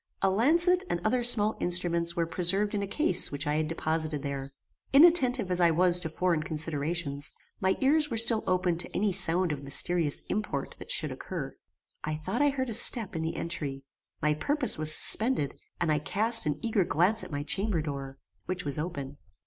[0.23, 4.23] A lancet and other small instruments were preserved in a case which I had deposited
[4.23, 4.51] here.
[4.91, 9.51] Inattentive as I was to foreign considerations, my ears were still open to any sound
[9.51, 11.55] of mysterious import that should occur.
[12.03, 13.83] I thought I heard a step in the entry.
[14.23, 18.65] My purpose was suspended, and I cast an eager glance at my chamber door, which
[18.65, 19.17] was open.